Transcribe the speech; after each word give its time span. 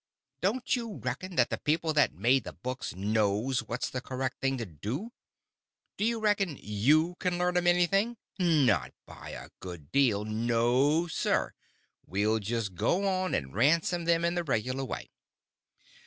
Don't 0.41 0.75
you 0.75 0.95
reckon 0.95 1.35
that 1.35 1.51
the 1.51 1.59
people 1.59 1.93
that 1.93 2.11
made 2.15 2.43
the 2.43 2.53
books 2.53 2.95
knows 2.95 3.59
what's 3.61 3.87
the 3.87 4.01
correct 4.01 4.41
thing 4.41 4.57
to 4.57 4.65
do? 4.65 5.11
Do 5.95 6.03
you 6.05 6.19
reckon 6.19 6.57
you 6.59 7.17
can 7.19 7.37
learn 7.37 7.55
'em 7.55 7.67
anything? 7.67 8.17
Not 8.39 8.93
by 9.05 9.29
a 9.29 9.51
good 9.59 9.91
deal. 9.91 10.25
No, 10.25 11.05
sir, 11.05 11.53
we'll 12.07 12.39
just 12.39 12.73
go 12.73 13.07
on 13.07 13.35
and 13.35 13.53
ransom 13.53 14.05
them 14.05 14.25
in 14.25 14.33
the 14.33 14.43
regular 14.43 14.83
way." 14.83 15.11